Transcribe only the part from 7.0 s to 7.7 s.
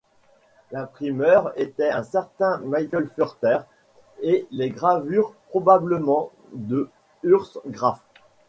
Urs